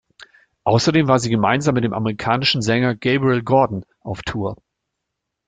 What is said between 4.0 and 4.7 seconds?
auf Tour.